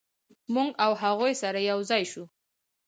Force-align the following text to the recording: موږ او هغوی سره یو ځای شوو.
موږ 0.53 0.71
او 0.85 0.91
هغوی 1.03 1.33
سره 1.41 1.59
یو 1.69 1.79
ځای 1.89 2.03
شوو. 2.11 2.25